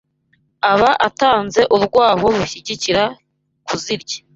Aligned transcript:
aba 0.71 0.89
atanze 1.07 1.61
urwaho 1.75 2.25
rushyigikira 2.37 3.03
kuzirya 3.65 4.17